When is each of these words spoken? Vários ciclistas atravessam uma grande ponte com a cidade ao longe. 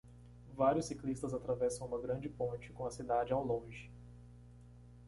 Vários 0.55 0.87
ciclistas 0.87 1.31
atravessam 1.31 1.85
uma 1.85 1.99
grande 2.01 2.27
ponte 2.27 2.71
com 2.71 2.87
a 2.87 2.91
cidade 2.91 3.33
ao 3.33 3.45
longe. 3.45 3.91